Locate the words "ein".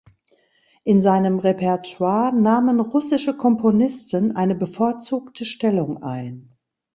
6.01-6.49